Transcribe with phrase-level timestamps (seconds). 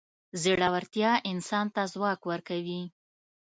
[0.41, 2.81] زړورتیا انسان ته ځواک ورکوي.